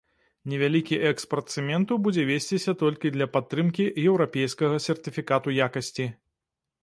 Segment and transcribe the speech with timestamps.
[0.51, 6.07] Невялікі экспарт цэменту будзе весціся толькі для падтрымкі еўрапейскага сертыфікату якасці.